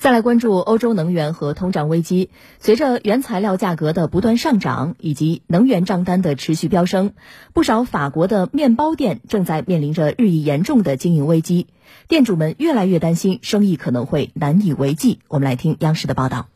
[0.00, 2.30] 再来关注欧洲能源和通胀危机。
[2.58, 7.12] 随着原材料价格的不断上涨以及能源账单的持续飙升，
[7.52, 11.66] 不少法国的面包店正在面临着日益严重的经营危机。
[12.08, 15.18] 店主们越来越担心生意可能会难以为继。
[15.28, 16.48] 我们来听央视的报道。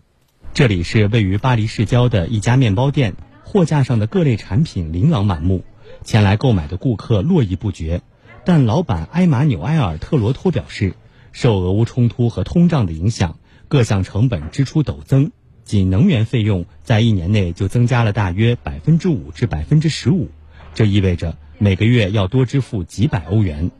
[0.55, 5.65] 这里是位于巴黎市郊的一家面包店，货架上的各类产品琳琅满目，
[6.03, 8.01] 前来购买的顾客络绎不绝。
[8.47, 10.95] 但老板埃马纽埃尔·特罗托表示。
[11.35, 15.33] 受俄乌冲突和通胀的影响，各项成本支出陡增，
[15.65, 20.31] 仅能源费用在一年内就增加了大约百分之五至百分之十五，
[20.75, 23.73] 这意味着每个月要多支付几百欧元。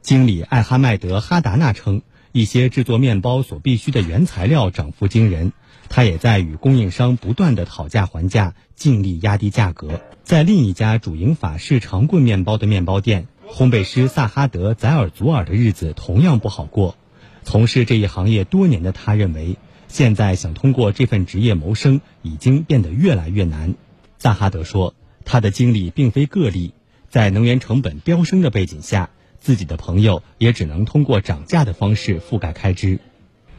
[0.00, 2.00] 经理艾哈迈德·哈达纳称，
[2.32, 5.52] 一些制作面包所必需的原材料涨幅惊人，
[5.90, 10.00] 他也在与供应商不断的讨价还价，尽力压低价格。
[10.22, 13.28] 在另一家主营法式长棍面包的面包店。
[13.50, 16.96] 烘焙师萨哈德·宰尔祖尔的日子同样不好过。
[17.42, 23.74] 从事这一行业多年的他认为，现在想通过这份职业谋生已经变得越来越难。
[24.18, 26.72] 萨哈德说，他的经历并非个例，
[27.10, 32.98] 在能源成本飙升的背景下，自己的朋友也只能通过涨价的方式覆盖开支。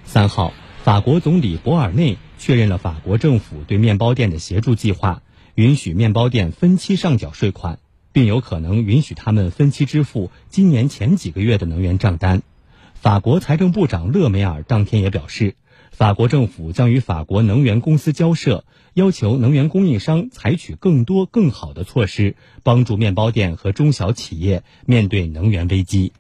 [0.04, 0.52] 三号，
[0.84, 5.22] 法国总理博尔内确认了法国政府对面包店的协助计划，
[5.54, 7.80] 允许面包店分期上缴税款。
[8.16, 12.44] 并有可能允许他们分期支付今年前几个月的能源账单。
[12.94, 15.56] 法国财政部长勒梅尔当天也表示，
[15.92, 26.14] 法国政府将与法国能源公司交涉，要求能源供应商采取更多更好的措施，帮助面包店和中小企业面对能源危机。